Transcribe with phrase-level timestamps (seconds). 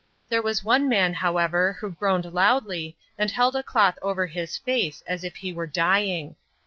[0.29, 5.03] There was one man, however, who groaned loudly and held a cloth over his face
[5.05, 6.37] as if he were dying.